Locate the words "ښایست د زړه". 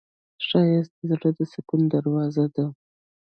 0.45-1.29